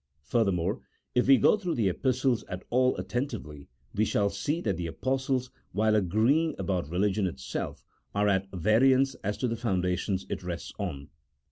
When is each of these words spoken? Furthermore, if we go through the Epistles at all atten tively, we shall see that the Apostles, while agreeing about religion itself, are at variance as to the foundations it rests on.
Furthermore, 0.23 0.81
if 1.13 1.27
we 1.27 1.37
go 1.37 1.57
through 1.57 1.75
the 1.75 1.87
Epistles 1.87 2.43
at 2.49 2.63
all 2.71 2.97
atten 2.99 3.27
tively, 3.27 3.67
we 3.93 4.03
shall 4.03 4.31
see 4.31 4.59
that 4.61 4.75
the 4.75 4.87
Apostles, 4.87 5.51
while 5.73 5.95
agreeing 5.95 6.55
about 6.57 6.89
religion 6.89 7.27
itself, 7.27 7.85
are 8.15 8.27
at 8.27 8.49
variance 8.51 9.13
as 9.23 9.37
to 9.37 9.47
the 9.47 9.55
foundations 9.55 10.25
it 10.27 10.41
rests 10.41 10.73
on. 10.79 11.09